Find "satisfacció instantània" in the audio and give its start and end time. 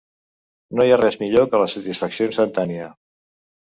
1.75-2.89